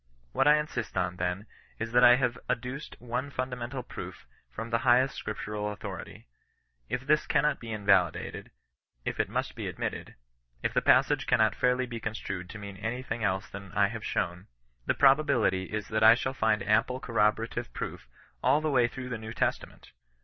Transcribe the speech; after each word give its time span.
What 0.31 0.47
I 0.47 0.55
insist 0.57 0.97
on, 0.97 1.17
then, 1.17 1.45
is, 1.77 1.91
that 1.91 2.03
I 2.03 2.15
have 2.15 2.39
adduced 2.49 2.95
one 2.99 3.29
fun 3.29 3.51
damental 3.51 3.87
proof 3.87 4.25
from 4.49 4.71
the 4.71 4.79
highest 4.79 5.13
scripture 5.13 5.53
authority. 5.53 6.25
If 6.89 7.05
this 7.05 7.27
cannot 7.27 7.59
be 7.59 7.71
invalidated; 7.71 8.49
if 9.05 9.19
it 9.19 9.29
must 9.29 9.53
be 9.53 9.67
admitted; 9.67 10.15
if 10.63 10.73
the 10.73 10.81
passage 10.81 11.27
cannot 11.27 11.53
fairly 11.53 11.85
be 11.85 11.99
construed 11.99 12.49
to 12.49 12.57
mean 12.57 12.77
any 12.77 13.03
thing 13.03 13.23
else 13.23 13.47
than 13.47 13.71
I 13.73 13.89
have 13.89 14.03
shown, 14.03 14.47
the 14.87 14.95
probability 14.95 15.65
is 15.65 15.89
that 15.89 16.01
I 16.01 16.15
shall 16.15 16.33
find 16.33 16.63
ample 16.63 16.99
corroborative 16.99 17.71
proof 17.71 18.07
all 18.41 18.59
the 18.59 18.71
way 18.71 18.87
through 18.87 19.09
the 19.09 19.19
New 19.19 19.33
Testament. 19.35 19.91